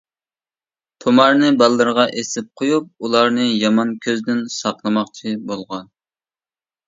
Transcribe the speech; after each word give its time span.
تۇمارنى 1.03 1.49
بالىلىرىغا 1.61 2.05
ئېسىپ 2.21 2.47
قويۇپ، 2.61 2.89
ئۇلارنى 3.05 3.45
يامان 3.49 3.93
كۆزدىن 4.05 4.41
ساقلىماقچى 4.57 5.35
بولغان. 5.53 5.85